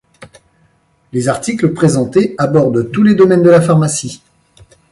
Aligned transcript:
Les 1.13 1.27
articles 1.27 1.73
présentés 1.75 2.33
abordent 2.39 2.89
tous 2.91 3.03
les 3.03 3.13
domaines 3.13 3.43
de 3.43 3.51
la 3.51 3.61
pharmacie. 3.61 4.23